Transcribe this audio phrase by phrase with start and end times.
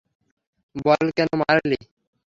[0.75, 1.79] বল কেন মারলি?